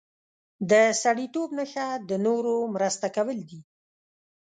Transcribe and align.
د 0.69 0.71
سړیتوب 1.03 1.49
نښه 1.57 1.87
د 2.09 2.11
نورو 2.25 2.55
مرسته 2.75 3.07
کول 3.15 3.39
دي. 3.49 3.59